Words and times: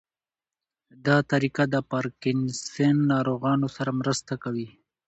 دا 1.05 1.17
طریقه 1.31 1.63
د 1.73 1.75
پارکینسن 1.91 2.95
ناروغانو 3.11 3.67
سره 3.75 3.91
مرسته 4.01 4.33
کوي. 4.43 4.67